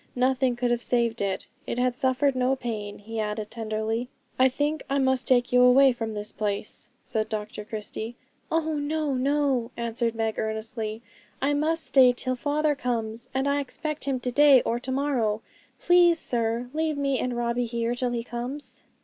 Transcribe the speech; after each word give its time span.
Nothing 0.15 0.55
could 0.55 0.71
have 0.71 0.81
saved 0.81 1.21
it, 1.21 1.45
and 1.67 1.77
it 1.77 1.79
had 1.79 1.95
suffered 1.95 2.35
no 2.35 2.55
pain, 2.55 2.97
he 2.97 3.19
added 3.19 3.51
tenderly. 3.51 4.09
'I 4.39 4.49
think 4.49 4.83
I 4.89 4.97
must 4.97 5.27
take 5.27 5.53
you 5.53 5.59
two 5.59 5.63
away 5.65 5.91
from 5.91 6.15
this 6.15 6.31
place,' 6.31 6.89
said 7.03 7.29
Dr 7.29 7.63
Christie. 7.63 8.15
'Oh, 8.51 8.73
no, 8.73 9.13
no,' 9.13 9.69
answered 9.77 10.15
Meg 10.15 10.39
earnestly; 10.39 11.03
'I 11.39 11.53
must 11.53 11.85
stay 11.85 12.13
till 12.13 12.33
father 12.33 12.73
comes, 12.73 13.29
and 13.31 13.47
I 13.47 13.59
expect 13.59 14.05
him 14.05 14.19
to 14.21 14.31
day 14.31 14.63
or 14.63 14.79
to 14.79 14.91
morrow. 14.91 15.43
Please, 15.79 16.17
sir, 16.17 16.71
leave 16.73 16.97
me 16.97 17.19
and 17.19 17.37
Robbie 17.37 17.65
here 17.65 17.93
till 17.93 18.09
he 18.09 18.23
comes.' 18.23 18.81